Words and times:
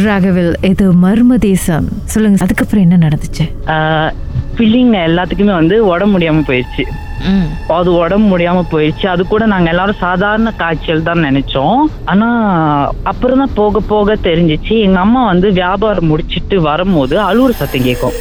ராகவில் 0.00 0.52
இது 0.68 0.84
மர்ம 1.04 1.36
தேசம். 1.46 1.86
சொல்லுங்க 2.12 2.44
அதுக்கப்புறம் 2.44 2.84
என்ன 2.84 2.96
நடந்துச்சு? 3.06 3.44
ஃபில்லிங் 4.54 4.92
எல்லாத்துக்குமே 5.08 5.54
வந்து 5.60 5.76
உடம்பு 5.92 6.14
முடியாம 6.14 6.42
போயிடுச்சு 6.48 6.84
அது 7.76 7.90
உடம்பு 8.02 8.26
முடியாம 8.32 8.62
போயிடுச்சு 8.72 9.06
அது 9.12 9.22
கூட 9.32 9.44
நாங்க 9.52 9.68
எல்லாரும் 9.72 10.02
சாதாரண 10.04 10.50
காய்ச்சல் 10.62 11.06
தான் 11.08 11.24
நினைச்சோம். 11.28 11.80
ஆனா 12.12 12.28
அப்புறம் 13.12 13.42
தான் 13.42 13.56
போக 13.60 13.80
போக 13.92 14.16
தெரிஞ்சிச்சு. 14.28 14.76
எங்க 14.86 15.00
அம்மா 15.06 15.22
வந்து 15.32 15.50
வியாபாரம் 15.60 16.10
முடிச்சிட்டு 16.12 16.58
வரும்போது 16.70 17.16
அழுவுற 17.28 17.52
சத்தம் 17.60 17.88
கேட்கும். 17.88 18.16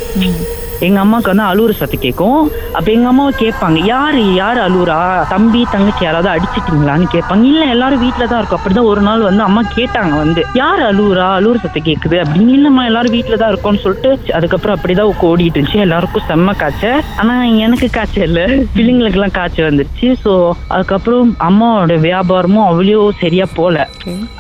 எங்க 0.88 1.00
அம்மாவுக்கு 1.04 1.32
வந்து 1.32 1.46
அழுவுற 1.50 1.72
சத்தம் 1.80 2.04
கேட்கும் 2.04 2.40
அப்ப 2.78 2.88
எங்க 2.96 3.08
அம்மாவை 3.12 3.34
கேட்பாங்க 3.42 3.80
யாரு 3.92 4.22
யாரு 4.42 4.60
அழுவுறா? 4.68 4.98
தம்பி 5.34 5.62
தங்கச்சி 5.74 6.04
யாராவது 6.06 6.30
அடிச்சிட்டீங்களான்னு 6.34 7.08
கேட்பாங்க. 7.16 7.44
இல்ல 7.52 7.64
எல்லாரும் 7.74 8.04
வீட்டுல 8.06 8.28
தான் 8.32 8.40
இருக்கும். 8.42 8.60
அப்படிதான் 8.60 8.90
ஒரு 8.92 9.02
நாள் 9.08 9.28
வந்து 9.28 9.44
அம்மா 9.48 9.62
கேட்டாங்க 9.78 10.14
வந்து 10.24 10.42
யார் 10.62 10.82
அழுவுறா? 10.90 11.28
அழுவுற 11.40 11.60
சத்தம் 11.64 11.88
கேக்குது? 11.90 12.18
அப்படின்னு 12.24 12.56
இல்லம்மா 12.58 12.84
எல்லாரும் 12.90 13.16
வீட்டுல 13.18 13.40
தான் 13.42 13.52
இருக்கோம்னு 13.54 13.84
சொல்லிட்டு 13.86 14.12
அதுக்கப்புறம் 14.40 14.78
அப்படிதான் 14.78 15.10
ஓடிட்டு 15.32 15.58
இருந்துச்சு. 15.58 15.84
எல்லாருக்கும் 15.88 16.28
செம்ம 16.32 16.56
காய்ச்சல். 16.62 17.00
ஆனா 17.22 17.36
எனக்கு 17.66 17.90
காய்ச்சல் 17.98 18.28
இல்ல. 18.30 18.42
பிள்ளைங்களுக்கு 18.78 19.20
எல்லாம் 19.20 19.36
காய்ச்சல் 19.38 19.70
வந்துருச்சு. 19.70 20.10
சோ 20.24 20.34
அதுக்கப்புறம் 20.76 21.32
அம்மாவோட 21.50 22.00
வியாபாரமும் 22.08 22.66
அவ்வளோ 22.70 23.06
சரியா 23.24 23.46
போல. 23.60 23.78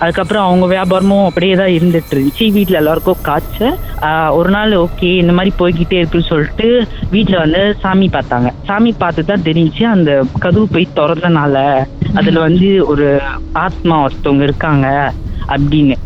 அதுக்கப்புறம் 0.02 0.46
அவங்க 0.48 0.66
வியாபாரமும் 0.76 1.26
அப்படியே 1.30 1.56
தான் 1.62 1.74
இருந்துட்டு 1.78 2.14
இருந்துச்சு. 2.16 2.48
வீட்ல 2.58 2.82
எல்லாருக்கும் 2.84 3.24
காய்ச்சல். 3.30 3.78
ஒரு 4.40 4.50
நாள் 4.58 4.72
ஓகே 4.86 5.10
இந்த 5.24 5.34
மாதிரி 5.38 5.52
போய்கிட்டே 5.60 5.98
இருக்குன்னு 6.00 6.30
சொல்லிட்டு 6.32 6.68
வீட்ல 7.10 7.38
வந்து 7.38 7.62
சாமி 7.82 8.08
பார்த்தாங்க. 8.08 8.50
சாமி 8.68 8.92
பார்த்து 8.94 9.26
தான் 9.26 9.46
தெரிஞ்சுச்சு 9.48 9.86
அந்த 9.88 10.12
கதவு 10.40 10.68
போய் 10.68 10.96
திறந்தனால 10.96 11.56
அதுல 12.14 12.40
வந்து 12.40 12.70
ஒரு 12.86 13.08
ஆத்மா 13.66 13.98
ஒருத்தவங்க 14.06 14.44
இருக்காங்க 14.44 14.88
அப்படின்னு. 15.48 15.98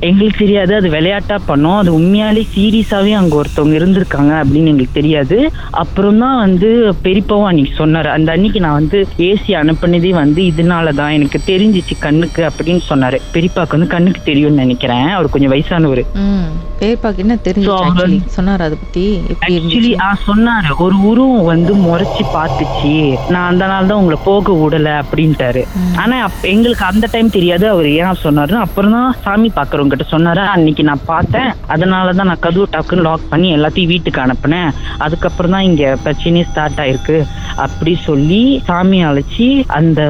எங்களுக்கு 0.00 0.38
தெரியாது. 0.38 0.74
அது 0.74 0.90
விளையாட்டா 0.90 1.38
பண்ணோம். 1.48 1.76
அது 1.76 2.00
உண்மையாலே 2.00 2.46
சீரியஸாவே 2.56 3.12
அங்க 3.12 3.42
ஒருத்தவங்க 3.42 3.76
இருந்திருக்காங்க 3.80 4.32
அப்படின்னு 4.40 4.70
எங்களுக்கு 4.72 4.88
தெரியாது. 4.92 5.50
அப்புறம் 5.70 6.18
தான் 6.18 6.38
வந்து 6.38 6.94
பெரியப்பாவும் 7.04 7.44
அன்னைக்கு 7.44 7.86
சொன்னாரு. 7.86 8.04
அந்த 8.04 8.32
அன்னைக்கு 8.32 8.60
நான் 8.60 8.72
வந்து 8.72 9.08
ஏசி 9.16 9.48
அனுப்புனதே 9.48 10.10
வந்து 10.10 10.42
இதனாலதான் 10.42 11.12
எனக்கு 11.12 11.40
தெரிஞ்சிச்சு 11.46 11.98
கண்ணுக்கு 11.98 12.50
அப்படின்னு 12.50 12.80
சொன்னாரு. 12.88 13.18
பெரியப்பாக்கு 13.34 13.70
வந்து 13.70 13.86
கண்ணுக்கு 13.86 14.20
தெரியும்னு 14.24 14.56
நினைக்கிறேன். 14.56 15.08
அவர் 15.08 15.28
கொஞ்சம் 15.28 15.52
வயசானவர். 15.52 16.04
ம். 16.14 16.68
பேர்பாக்கு 16.80 17.16
என்ன 17.16 17.36
தெரிஞ்சு 17.44 18.20
சொன்னார் 18.26 18.60
அதை 18.60 18.78
பத்தி? 18.80 19.20
ஆக்சுவலி 19.48 20.00
ஆ 20.00 20.16
சொன்னாரு. 20.26 20.76
ஒரு 20.78 21.02
உருவம் 21.02 21.44
வந்து 21.44 21.74
முறைச்சு 21.74 22.24
பார்த்துச்சு. 22.34 23.16
நான் 23.28 23.48
அந்த 23.48 23.66
நாள் 23.66 23.86
தான் 23.86 23.98
உங்களை 23.98 24.22
போக 24.24 24.52
விடல 24.52 25.02
அப்படின்ட்டாரு. 25.02 25.64
ஆனா 25.96 26.28
எங்களுக்கு 26.42 26.84
அந்த 26.84 27.08
டைம் 27.12 27.30
தெரியாது. 27.30 27.68
அவர் 27.68 27.88
ஏன் 27.88 28.20
சொன்னாரு 28.24 28.52
அப்புறம் 28.52 28.90
தான் 28.90 29.16
சாமி 29.22 29.52
பாக்குறவங்க 29.56 29.89
கிட்ட 29.90 30.04
சொன்னாரு? 30.10 30.42
அன்னைக்கு 30.46 30.82
நான் 30.82 31.06
பார்த்தேன். 31.06 31.50
அதனால 31.66 32.12
தான் 32.12 32.26
நான் 32.26 32.44
கதவு 32.46 32.68
டக்குன்னு 32.72 33.06
லாக் 33.08 33.30
பண்ணி 33.30 33.56
எல்லாத்தையும் 33.56 33.92
வீட்டுக்கு 33.92 34.20
அனுப்புனேன். 34.20 34.70
அதுக்கப்புறம் 34.98 35.50
தான் 35.50 35.66
இங்க 35.70 35.96
பிரச்சனையே 36.04 36.46
ஸ்டார்ட் 36.50 36.80
ஆயிருக்கு. 36.84 37.18
அப்படி 37.56 37.98
சொல்லி 38.04 38.60
சாமி 38.66 39.04
அழைச்சி 39.04 39.64
அந்த 39.66 40.00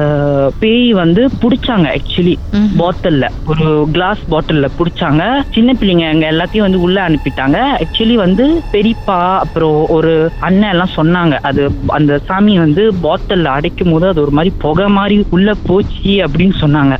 பேய் 0.59 0.93
வந்து 0.93 1.29
புடிச்சாங்க 1.41 1.87
ஆக்சுவலி. 1.97 2.35
பாட்டில்ல 2.79 3.25
ஒரு 3.47 3.87
கிளாஸ் 3.91 4.21
பாட்டில்ல 4.31 4.69
புடிச்சாங்க. 4.79 5.43
சின்ன 5.49 5.73
பிள்ளைங்க 5.73 6.07
அங்க 6.09 6.25
எல்லாத்தையும் 6.31 6.67
வந்து 6.67 6.81
உள்ள 6.81 6.97
அனுப்பிட்டாங்க. 7.07 7.57
ஆக்சுவலி 7.83 8.15
வந்து 8.15 8.61
பெரியப்பா 8.73 9.37
அப்புறம் 9.37 9.87
ஒரு 9.89 10.31
அண்ணன் 10.39 10.69
எல்லாம் 10.69 10.95
சொன்னாங்க. 10.95 11.35
அது 11.41 11.71
அந்த 11.87 12.21
சாமி 12.27 12.57
வந்து 12.57 12.91
பாட்டில்ல 13.03 13.55
அடைக்கும் 13.57 13.91
போது 13.91 14.07
அது 14.07 14.21
ஒரு 14.21 14.31
மாதிரி 14.31 14.55
புகை 14.57 14.87
மாதிரி 14.87 15.25
உள்ள 15.29 15.53
போச்சு 15.67 16.13
அப்படின்னு 16.25 16.55
சொன்னாங்க. 16.61 16.95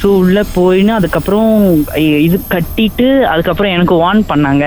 ஸோ 0.00 0.06
உள்ள 0.06 0.44
போயின்னு 0.56 0.92
அதுக்கப்புறம் 0.94 1.50
இது 1.98 2.40
கட்டிட்டு 2.54 3.24
அதுக்கப்புறம் 3.24 3.72
எனக்கு 3.72 3.94
வார்ன் 3.94 4.24
பண்ணாங்க. 4.28 4.66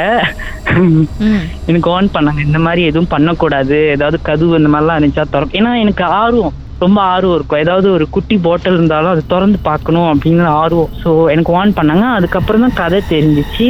எனக்கு 1.70 1.90
வார்ன் 1.90 2.10
பண்ணாங்க. 2.14 2.40
இந்த 2.40 2.60
மாதிரி 2.60 2.84
எதுவும் 2.84 3.08
பண்ணக்கூடாது. 3.08 3.90
ஏதாவது 3.90 4.22
கதவு 4.22 4.58
இந்த 4.58 4.70
நல்லா 4.88 4.98
இருந்துச்சா 4.98 5.24
திறக்கும் 5.32 5.60
ஏன்னா 5.60 5.72
எனக்கு 5.84 6.04
ஆர்வம். 6.20 6.56
ரொம்ப 6.86 7.00
ஆர்வம் 7.14 7.36
இருக்கும். 7.38 7.62
ஏதாவது 7.64 7.88
ஒரு 7.96 8.06
குட்டி 8.16 8.36
பாட்டில் 8.46 8.78
இருந்தாலும் 8.78 9.12
அது 9.14 9.22
திறந்து 9.34 9.60
பார்க்கணும் 9.70 10.10
அப்படின்னு 10.12 10.46
ஆர்வம். 10.62 10.92
ஸோ 11.04 11.10
எனக்கு 11.34 11.56
வார்ன் 11.56 11.76
பண்ணாங்க. 11.80 12.06
அதுக்கப்புறம் 12.18 12.64
தான் 12.66 12.78
கதை 12.82 13.00
தெரிஞ்சிச்சு. 13.14 13.68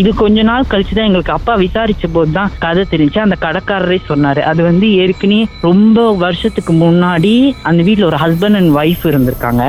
இது 0.00 0.10
கொஞ்ச 0.22 0.42
நாள் 0.50 0.68
கழிச்சு 0.72 0.94
தான் 0.98 1.08
எங்களுக்கு 1.08 1.36
அப்பா 1.36 1.54
விசாரிச்ச 1.64 2.10
போது 2.16 2.30
தான் 2.38 2.52
கதை 2.64 2.84
தெரிஞ்சுச்சு. 2.92 3.22
அந்த 3.26 3.38
கடைக்காரரே 3.46 3.98
சொன்னாரு. 4.10 4.42
அது 4.50 4.60
வந்து 4.68 4.86
ஏற்கனவே 5.04 5.40
ரொம்ப 5.68 5.98
வருஷத்துக்கு 6.24 6.74
முன்னாடி 6.84 7.34
அந்த 7.70 7.80
வீட்டில் 7.88 8.08
ஒரு 8.10 8.20
ஹஸ்பண்ட் 8.24 8.58
அண்ட் 8.60 8.74
ஒய்ஃப் 8.80 9.04
இருந்திருக்காங்க. 9.12 9.64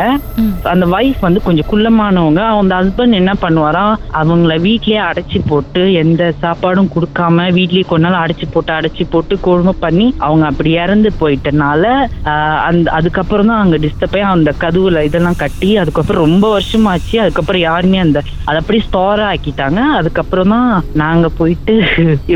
அந்த 0.73 0.85
வைஃப் 0.95 1.21
வந்து 1.27 1.45
கொஞ்சம் 1.47 1.69
குள்ளமானவங்க. 1.71 2.43
அந்த 2.61 2.73
ஹஸ்பண்ட் 2.81 3.19
என்ன 3.21 3.31
பண்ணுவாராம் 3.43 3.93
அவங்கள 4.21 4.53
வீட்லயே 4.67 4.99
அடைச்சி 5.09 5.39
போட்டு 5.49 5.81
எந்த 6.03 6.21
சாப்பாடும் 6.43 6.91
கொடுக்காம 6.95 7.47
வீட்லயே 7.57 7.85
கொஞ்ச 7.91 8.05
நாள் 8.07 8.23
அடைச்சி 8.23 8.45
போட்டு 8.53 8.71
அடைச்சி 8.77 9.03
போட்டு 9.13 9.33
கொடுமை 9.47 9.73
பண்ணி 9.85 10.07
அவங்க 10.27 10.45
அப்படி 10.51 10.71
இறந்து 10.83 11.09
போயிட்டனால 11.21 11.83
ஆஹ் 12.31 12.59
அந்த 12.81 12.91
அதுக்கப்புறம் 12.99 13.49
தான் 13.53 13.63
அங்க 13.63 13.77
டிஸ்டர்ப் 13.85 14.15
ஆகி 14.17 14.27
அந்த 14.35 14.51
கதவுல 14.63 15.03
இதெல்லாம் 15.07 15.41
கட்டி 15.43 15.71
அதுக்கப்புறம் 15.81 16.23
ரொம்ப 16.25 16.45
வருஷமாச்சு. 16.57 17.15
அதுக்கப்புறம் 17.23 17.65
யாருமே 17.69 17.99
அந்த 18.05 18.19
அதை 18.47 18.57
அப்படியே 18.61 18.85
ஸ்டோரா 18.87 19.27
ஆக்கிட்டாங்க. 19.33 19.81
அதுக்கப்புறம் 19.99 20.53
தான் 20.55 20.71
நாங்க 21.03 21.29
போயிட்டு 21.41 21.75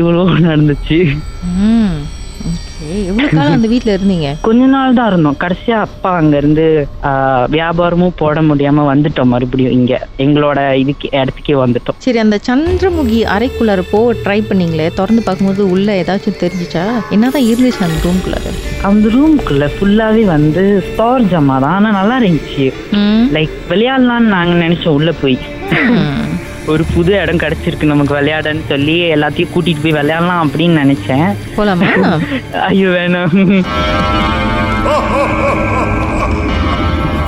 இவ்வளவு 0.00 0.44
நடந்துச்சு. 0.48 1.00
எவ்வளவு 3.10 3.28
காலம் 3.36 3.56
அந்த 3.56 3.68
வீட்ல 3.72 3.90
இருந்தீங்க? 3.96 4.28
கொஞ்ச 4.46 4.62
நாள் 4.72 4.96
தான் 4.98 5.08
இருந்தோம். 5.10 5.38
கடைசியா 5.42 5.76
அப்பா 5.86 6.10
அங்க 6.20 6.34
இருந்து 6.42 6.64
வியாபாரமும் 7.54 8.16
போட 8.22 8.42
முடியாம 8.48 8.84
வந்துட்டோம் 8.90 9.32
மறுபடியும் 9.34 9.76
இங்க. 9.78 9.94
எங்களோட 10.24 10.58
இதுக்கு 10.82 11.08
இடத்துக்கே 11.20 11.56
வந்துட்டோம். 11.62 11.98
சரி 12.06 12.20
அந்த 12.24 12.38
சந்திரமுகி 12.48 13.20
அறைக்குள்ளார 13.36 13.84
போக 13.94 14.14
ட்ரை 14.24 14.38
பண்ணீங்களே. 14.50 14.88
திறந்து 15.00 15.24
பார்க்கும்போது 15.28 15.64
உள்ள 15.74 15.88
ஏதாச்சும் 16.02 16.40
தெரிஞ்சுச்சா? 16.44 16.84
என்னதான் 17.16 17.48
இருந்துச்சு 17.52 17.82
அந்த 17.88 18.00
ரூம்குள்ளார 18.06 18.54
அந்த 18.90 19.06
ரூம்குள்ள 19.16 19.64
ஃபுல்லாவே 19.76 20.24
வந்து 20.34 20.64
ஸ்டார் 20.88 21.28
ஜமா 21.32 21.58
தான். 21.64 21.74
ஆனா 21.78 21.90
நல்லா 22.00 22.18
இருந்துச்சு. 22.22 22.66
லைக் 23.36 23.56
விளையாடலாம்னு 23.72 24.34
நாங்க 24.36 24.56
நினைச்சோம் 24.64 24.98
உள்ள 25.00 25.12
போய். 25.22 25.38
ஒரு 26.72 26.84
புது 26.94 27.12
இடம் 27.22 27.40
கிடைச்சிருக்கு 27.42 27.90
நமக்கு 27.90 28.14
விளையாடன்னு 28.18 28.64
சொல்லி 28.68 28.96
எல்லாத்தையும் 29.14 29.52
கூட்டிட்டு 29.54 29.82
போய் 29.82 29.96
விளையாடலாம் 29.98 30.42
அப்படின்னு 30.46 30.80
நினைச்சேன். 30.84 31.28
போலாமா? 31.56 31.90
ஐயோ 32.68 32.88
வேணாம். 32.96 33.36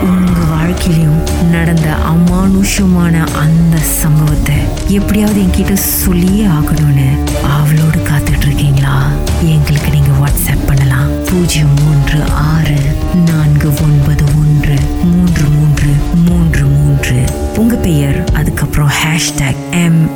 உங்க 0.09 0.41
வாழ்க்கையிலும் 0.55 1.23
நடந்த 1.55 1.89
அமானுஷமான 2.13 3.15
அந்த 3.45 3.77
சம்பவத்தை 4.03 4.57
எப்படியாவது 4.99 5.39
என்கிட்ட 5.45 5.73
சொல்லியே 5.73 6.47
ஆகணும்னு 6.59 7.09
அவளோடு 7.57 8.01
காத்துட்டு 8.11 8.47
இருக்கீங்களா? 8.49 8.97
எங்களுக்கு 9.55 9.91
நீங்க 9.97 10.13
வாட்ஸ்அப் 10.23 10.67
பண்ணலாம். 10.67 10.98